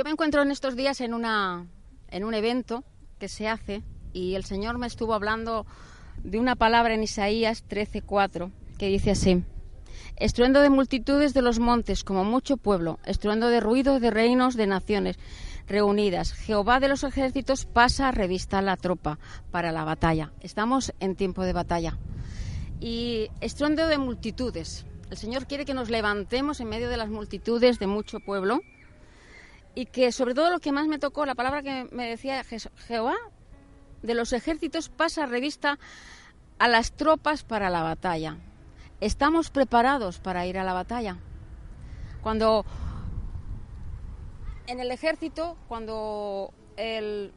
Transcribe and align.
Yo 0.00 0.04
me 0.04 0.12
encuentro 0.12 0.40
en 0.40 0.50
estos 0.50 0.76
días 0.76 1.02
en, 1.02 1.12
una, 1.12 1.66
en 2.08 2.24
un 2.24 2.32
evento 2.32 2.84
que 3.18 3.28
se 3.28 3.48
hace 3.48 3.82
y 4.14 4.34
el 4.34 4.44
Señor 4.44 4.78
me 4.78 4.86
estuvo 4.86 5.12
hablando 5.12 5.66
de 6.22 6.38
una 6.38 6.56
palabra 6.56 6.94
en 6.94 7.02
Isaías 7.02 7.64
13:4 7.68 8.50
que 8.78 8.86
dice 8.86 9.10
así: 9.10 9.42
Estruendo 10.16 10.60
de 10.60 10.70
multitudes 10.70 11.34
de 11.34 11.42
los 11.42 11.58
montes 11.58 12.04
como 12.04 12.24
mucho 12.24 12.56
pueblo, 12.56 12.98
estruendo 13.04 13.48
de 13.48 13.60
ruido 13.60 14.00
de 14.00 14.10
reinos 14.10 14.56
de 14.56 14.66
naciones 14.66 15.18
reunidas. 15.66 16.32
Jehová 16.32 16.80
de 16.80 16.88
los 16.88 17.04
ejércitos 17.04 17.64
pasa 17.64 18.08
a 18.08 18.62
la 18.62 18.76
tropa 18.76 19.18
para 19.50 19.72
la 19.72 19.84
batalla. 19.84 20.32
Estamos 20.40 20.92
en 21.00 21.16
tiempo 21.16 21.44
de 21.44 21.52
batalla. 21.52 21.98
Y 22.80 23.28
estruendo 23.40 23.86
de 23.86 23.98
multitudes. 23.98 24.84
El 25.10 25.16
Señor 25.16 25.46
quiere 25.46 25.64
que 25.64 25.74
nos 25.74 25.90
levantemos 25.90 26.60
en 26.60 26.68
medio 26.68 26.88
de 26.88 26.96
las 26.96 27.08
multitudes 27.08 27.78
de 27.78 27.86
mucho 27.86 28.20
pueblo 28.20 28.60
y 29.74 29.86
que 29.86 30.12
sobre 30.12 30.34
todo 30.34 30.50
lo 30.50 30.58
que 30.58 30.72
más 30.72 30.86
me 30.86 30.98
tocó, 30.98 31.26
la 31.26 31.34
palabra 31.34 31.62
que 31.62 31.88
me 31.92 32.08
decía 32.08 32.44
Jehová 32.86 33.16
de 34.02 34.14
los 34.14 34.32
ejércitos 34.32 34.88
pasa 34.88 35.26
revista 35.26 35.78
a 36.58 36.68
las 36.68 36.92
tropas 36.92 37.44
para 37.44 37.70
la 37.70 37.82
batalla. 37.82 38.36
¿Estamos 39.00 39.50
preparados 39.50 40.18
para 40.18 40.46
ir 40.46 40.58
a 40.58 40.64
la 40.64 40.74
batalla? 40.74 41.16
Cuando 42.22 42.66
en 44.66 44.78
el 44.78 44.90
ejército, 44.90 45.56
cuando 45.68 46.52
el, 46.76 47.32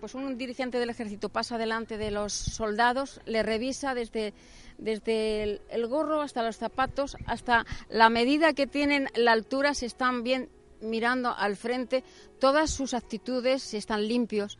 pues 0.00 0.14
un 0.14 0.38
dirigente 0.38 0.78
del 0.78 0.90
ejército 0.90 1.28
pasa 1.28 1.58
delante 1.58 1.98
de 1.98 2.10
los 2.10 2.32
soldados, 2.32 3.20
le 3.26 3.42
revisa 3.42 3.94
desde, 3.94 4.32
desde 4.78 5.60
el, 5.70 5.86
gorro 5.88 6.22
hasta 6.22 6.42
los 6.42 6.56
zapatos, 6.56 7.16
hasta 7.26 7.66
la 7.88 8.08
medida 8.10 8.52
que 8.52 8.66
tienen 8.66 9.08
la 9.16 9.32
altura, 9.32 9.74
si 9.74 9.86
están 9.86 10.22
bien 10.22 10.48
mirando 10.80 11.34
al 11.36 11.56
frente 11.56 12.04
todas 12.38 12.70
sus 12.70 12.94
actitudes, 12.94 13.62
si 13.62 13.76
están 13.76 14.06
limpios. 14.06 14.56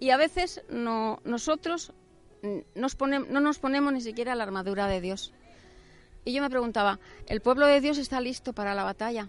Y 0.00 0.10
a 0.10 0.16
veces 0.16 0.62
no, 0.68 1.20
nosotros 1.24 1.92
nos 2.74 2.98
no 2.98 3.40
nos 3.40 3.58
ponemos 3.58 3.92
ni 3.92 4.00
siquiera 4.00 4.34
la 4.34 4.42
armadura 4.42 4.88
de 4.88 5.00
Dios. 5.00 5.32
Y 6.24 6.32
yo 6.32 6.42
me 6.42 6.50
preguntaba, 6.50 6.98
¿el 7.26 7.40
pueblo 7.40 7.66
de 7.66 7.80
Dios 7.80 7.98
está 7.98 8.20
listo 8.20 8.52
para 8.52 8.74
la 8.74 8.84
batalla? 8.84 9.28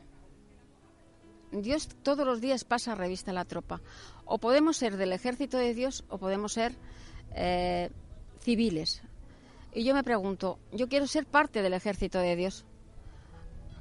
Dios 1.52 1.90
todos 2.04 2.26
los 2.26 2.42
días 2.42 2.64
pasa 2.64 2.94
a 2.94 2.96
revista 2.96 3.34
la 3.34 3.46
tropa. 3.46 3.82
O 4.26 4.38
podemos 4.38 4.78
ser 4.78 4.98
del 4.98 5.14
ejército 5.14 5.58
de 5.58 5.74
Dios 5.74 6.04
o 6.10 6.18
podemos 6.18 6.54
ser 6.54 6.76
eh, 7.36 7.90
civiles. 8.40 9.02
Y 9.74 9.84
yo 9.84 9.94
me 9.94 10.04
pregunto, 10.04 10.60
yo 10.72 10.88
quiero 10.90 11.08
ser 11.08 11.26
parte 11.26 11.62
del 11.62 11.74
ejército 11.74 12.20
de 12.20 12.36
Dios 12.36 12.66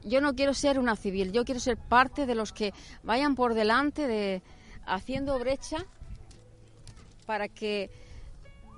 yo 0.04 0.20
no 0.20 0.34
quiero 0.34 0.54
ser 0.54 0.78
una 0.78 0.96
civil, 0.96 1.32
yo 1.32 1.44
quiero 1.44 1.60
ser 1.60 1.76
parte 1.76 2.26
de 2.26 2.34
los 2.34 2.52
que 2.52 2.72
vayan 3.02 3.34
por 3.34 3.54
delante 3.54 4.06
de 4.06 4.42
haciendo 4.86 5.38
brecha 5.38 5.84
para 7.26 7.48
que 7.48 7.90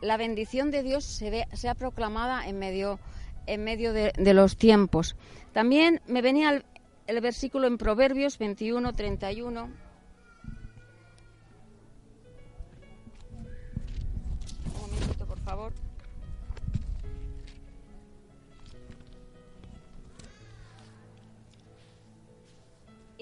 la 0.01 0.17
bendición 0.17 0.71
de 0.71 0.83
Dios 0.83 1.05
se 1.05 1.47
sea 1.53 1.75
proclamada 1.75 2.47
en 2.49 2.59
medio, 2.59 2.99
en 3.47 3.65
medio 3.65 3.93
de, 3.93 4.13
los 4.35 4.57
tiempos. 4.57 5.17
También 5.53 6.01
me 6.07 6.23
venía 6.23 6.63
el, 7.07 7.21
versículo 7.21 7.67
en 7.67 7.79
Proverbios 7.79 8.39
21, 8.39 8.93
31. 8.93 9.65
Un 9.65 9.71
momentito, 14.81 15.27
por 15.27 15.39
favor. 15.41 15.73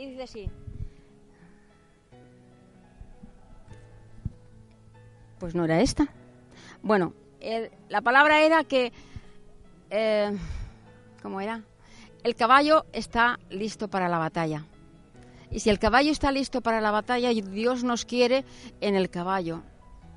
y 0.00 0.06
dice 0.06 0.22
así. 0.22 0.50
Pues 5.38 5.54
no 5.54 5.64
era 5.64 5.80
esta. 5.80 6.08
Bueno, 6.82 7.14
la 7.88 8.00
palabra 8.00 8.42
era 8.42 8.64
que... 8.64 8.92
Eh, 9.90 10.36
¿Cómo 11.20 11.40
era? 11.40 11.62
El 12.22 12.36
caballo 12.36 12.86
está 12.92 13.38
listo 13.50 13.88
para 13.88 14.08
la 14.08 14.18
batalla. 14.18 14.64
Y 15.50 15.60
si 15.60 15.70
el 15.70 15.80
caballo 15.80 16.12
está 16.12 16.30
listo 16.30 16.60
para 16.60 16.80
la 16.80 16.92
batalla, 16.92 17.30
Dios 17.30 17.82
nos 17.82 18.04
quiere 18.04 18.44
en 18.80 18.94
el 18.94 19.10
caballo, 19.10 19.62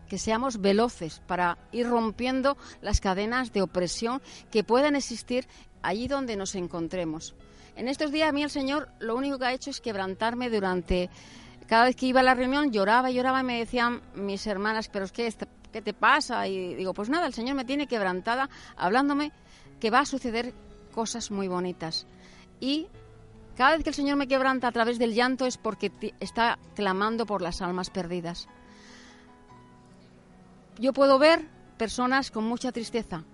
que 0.07 0.19
seamos 0.19 0.61
veloces 0.61 1.21
para 1.25 1.57
ir 1.71 1.87
rompiendo 1.87 2.55
las 2.81 3.01
cadenas 3.01 3.51
de 3.51 3.63
opresión 3.63 4.21
que 4.51 4.63
puedan 4.63 4.95
existir 4.95 5.47
allí 5.81 6.07
donde 6.07 6.35
nos 6.35 6.53
encontremos. 6.53 7.35
En 7.75 7.87
estos 7.87 8.11
días 8.11 8.29
a 8.29 8.31
mí 8.31 8.43
el 8.43 8.51
Señor 8.51 8.89
lo 8.99 9.15
único 9.15 9.39
que 9.39 9.45
ha 9.45 9.53
hecho 9.53 9.71
es 9.71 9.81
quebrantarme 9.81 10.49
durante... 10.49 11.09
Cada 11.67 11.85
vez 11.85 11.95
que 11.95 12.05
iba 12.05 12.19
a 12.19 12.23
la 12.23 12.35
reunión 12.35 12.71
lloraba, 12.71 13.09
lloraba 13.09 13.39
y 13.39 13.43
me 13.43 13.57
decían 13.57 14.01
mis 14.13 14.45
hermanas, 14.45 14.89
pero 14.89 15.05
es 15.05 15.13
que, 15.13 15.33
¿qué 15.71 15.81
te 15.81 15.93
pasa? 15.93 16.45
Y 16.47 16.75
digo, 16.75 16.93
pues 16.93 17.09
nada, 17.09 17.25
el 17.25 17.33
Señor 17.33 17.55
me 17.55 17.65
tiene 17.65 17.87
quebrantada 17.87 18.49
hablándome 18.75 19.31
que 19.83 19.91
va 19.91 19.99
a 19.99 20.05
suceder 20.05 20.53
cosas 20.93 21.29
muy 21.29 21.49
bonitas. 21.49 22.07
Y 22.61 22.87
cada 23.57 23.71
vez 23.73 23.83
que 23.83 23.89
el 23.89 23.95
Señor 23.95 24.15
me 24.15 24.29
quebranta 24.29 24.69
a 24.69 24.71
través 24.71 24.97
del 24.97 25.13
llanto 25.13 25.45
es 25.45 25.57
porque 25.57 25.91
está 26.21 26.57
clamando 26.73 27.25
por 27.25 27.41
las 27.41 27.61
almas 27.61 27.89
perdidas. 27.89 28.47
Yo 30.79 30.93
puedo 30.93 31.19
ver 31.19 31.49
personas 31.77 32.31
con 32.31 32.45
mucha 32.45 32.71
tristeza, 32.71 33.25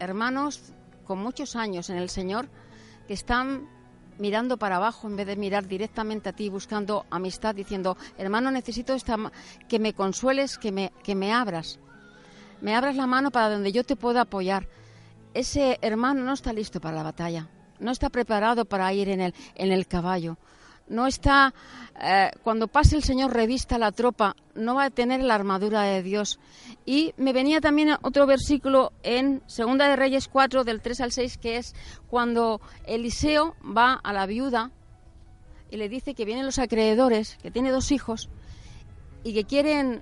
hermanos 0.00 0.74
con 1.06 1.20
muchos 1.20 1.54
años 1.54 1.90
en 1.90 1.98
el 1.98 2.10
Señor, 2.10 2.48
que 3.06 3.14
están 3.14 3.68
mirando 4.18 4.56
para 4.56 4.78
abajo 4.78 5.06
en 5.06 5.14
vez 5.14 5.28
de 5.28 5.36
mirar 5.36 5.68
directamente 5.68 6.30
a 6.30 6.32
ti, 6.32 6.48
buscando 6.48 7.06
amistad, 7.08 7.54
diciendo, 7.54 7.96
hermano, 8.18 8.50
necesito 8.50 8.94
esta 8.94 9.16
que 9.68 9.78
me 9.78 9.94
consueles, 9.94 10.58
que 10.58 10.72
me, 10.72 10.92
que 11.04 11.14
me 11.14 11.32
abras. 11.32 11.78
Me 12.60 12.74
abras 12.74 12.96
la 12.96 13.06
mano 13.06 13.30
para 13.30 13.48
donde 13.48 13.70
yo 13.70 13.84
te 13.84 13.94
pueda 13.94 14.22
apoyar. 14.22 14.66
Ese 15.34 15.78
hermano 15.82 16.24
no 16.24 16.32
está 16.32 16.52
listo 16.52 16.80
para 16.80 16.96
la 16.96 17.02
batalla, 17.02 17.48
no 17.78 17.90
está 17.90 18.10
preparado 18.10 18.64
para 18.64 18.92
ir 18.92 19.08
en 19.08 19.20
el, 19.20 19.34
en 19.54 19.72
el 19.72 19.86
caballo, 19.86 20.38
no 20.88 21.06
está, 21.06 21.54
eh, 22.00 22.30
cuando 22.42 22.68
pase 22.68 22.96
el 22.96 23.02
Señor 23.02 23.32
revista 23.32 23.78
la 23.78 23.92
tropa, 23.92 24.34
no 24.54 24.74
va 24.74 24.84
a 24.84 24.90
tener 24.90 25.22
la 25.22 25.34
armadura 25.34 25.82
de 25.82 26.02
Dios. 26.02 26.38
Y 26.86 27.12
me 27.16 27.32
venía 27.32 27.60
también 27.60 27.96
otro 28.02 28.26
versículo 28.26 28.92
en 29.02 29.42
Segunda 29.46 29.88
de 29.88 29.96
Reyes 29.96 30.28
4, 30.28 30.64
del 30.64 30.80
3 30.80 31.00
al 31.02 31.12
6, 31.12 31.38
que 31.38 31.56
es 31.58 31.74
cuando 32.08 32.60
Eliseo 32.84 33.54
va 33.62 33.94
a 33.94 34.12
la 34.12 34.26
viuda 34.26 34.70
y 35.70 35.76
le 35.76 35.88
dice 35.88 36.14
que 36.14 36.24
vienen 36.24 36.46
los 36.46 36.58
acreedores, 36.58 37.36
que 37.42 37.50
tiene 37.50 37.70
dos 37.70 37.92
hijos, 37.92 38.30
y 39.22 39.34
que 39.34 39.44
quieren 39.44 40.00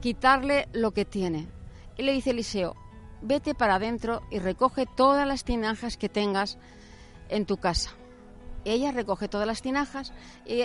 quitarle 0.00 0.68
lo 0.72 0.90
que 0.90 1.04
tiene. 1.04 1.48
Y 1.96 2.02
le 2.02 2.12
dice 2.12 2.30
Eliseo, 2.30 2.74
vete 3.26 3.54
para 3.54 3.76
adentro 3.76 4.22
y 4.30 4.38
recoge 4.38 4.86
todas 4.86 5.26
las 5.26 5.44
tinajas 5.44 5.96
que 5.96 6.08
tengas 6.08 6.58
en 7.28 7.46
tu 7.46 7.56
casa 7.56 7.90
ella 8.66 8.92
recoge 8.92 9.28
todas 9.28 9.46
las 9.46 9.62
tinajas 9.62 10.12
y 10.44 10.64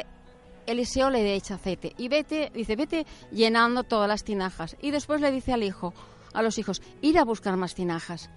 Eliseo 0.66 1.10
le 1.10 1.36
echa 1.36 1.56
aceite. 1.56 1.94
Y 1.98 2.08
vete, 2.08 2.52
dice, 2.54 2.75
vete 2.75 3.06
llenando 3.31 3.84
todas 3.84 4.08
las 4.08 4.24
tinajas. 4.24 4.75
Y 4.81 4.92
después 4.92 5.22
le 5.22 5.31
dice 5.31 5.54
al 5.54 5.63
hijo, 5.63 5.94
a 6.34 6.42
los 6.42 6.58
hijos, 6.58 6.81
ir 7.02 7.18
a 7.19 7.25
buscar 7.25 7.58
más 7.58 7.75
tinajas 7.75 8.30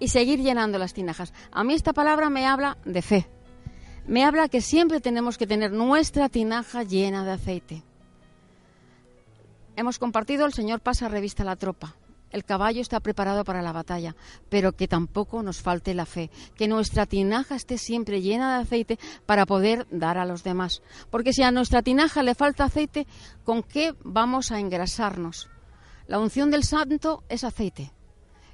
y 0.00 0.08
seguir 0.08 0.40
llenando 0.40 0.78
las 0.78 0.94
tinajas. 0.94 1.32
A 1.52 1.64
mí 1.64 1.74
esta 1.74 1.92
palabra 1.92 2.30
me 2.30 2.46
habla 2.46 2.76
de 2.84 3.02
fe. 3.02 3.28
Me 4.06 4.24
habla 4.24 4.48
que 4.48 4.60
siempre 4.60 5.00
tenemos 5.00 5.38
que 5.38 5.46
tener 5.46 5.72
nuestra 5.72 6.28
tinaja 6.28 6.82
llena 6.82 7.24
de 7.24 7.32
aceite. 7.32 7.82
Hemos 9.76 9.98
compartido, 9.98 10.44
el 10.46 10.52
Señor 10.52 10.80
pasa 10.80 11.08
revista 11.08 11.42
la 11.42 11.56
tropa. 11.56 11.96
El 12.34 12.44
caballo 12.44 12.80
está 12.80 12.98
preparado 12.98 13.44
para 13.44 13.62
la 13.62 13.70
batalla, 13.70 14.16
pero 14.48 14.72
que 14.72 14.88
tampoco 14.88 15.42
nos 15.44 15.62
falte 15.62 15.94
la 15.94 16.04
fe, 16.04 16.30
que 16.56 16.66
nuestra 16.66 17.06
tinaja 17.06 17.54
esté 17.54 17.78
siempre 17.78 18.22
llena 18.22 18.56
de 18.56 18.62
aceite 18.62 18.98
para 19.24 19.46
poder 19.46 19.86
dar 19.92 20.18
a 20.18 20.24
los 20.24 20.42
demás. 20.42 20.82
Porque 21.10 21.32
si 21.32 21.44
a 21.44 21.52
nuestra 21.52 21.82
tinaja 21.82 22.24
le 22.24 22.34
falta 22.34 22.64
aceite, 22.64 23.06
¿con 23.44 23.62
qué 23.62 23.94
vamos 24.02 24.50
a 24.50 24.58
engrasarnos? 24.58 25.48
La 26.08 26.18
unción 26.18 26.50
del 26.50 26.64
santo 26.64 27.22
es 27.28 27.44
aceite. 27.44 27.92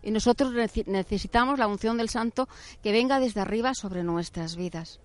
Y 0.03 0.11
nosotros 0.11 0.53
necesitamos 0.87 1.59
la 1.59 1.67
unción 1.67 1.97
del 1.97 2.11
santo 2.11 2.49
que 2.83 2.93
venga 2.93 3.19
desde 3.19 3.41
arriba 3.41 3.73
sobre 3.75 4.03
nuestras 4.03 4.57
vidas. 4.57 5.01